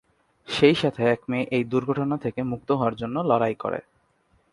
[0.47, 3.79] সেই সাথে এক মেয়ে এই দুর্ঘটনা থেকে মুক্ত হওয়ার জন্য লড়াই করে।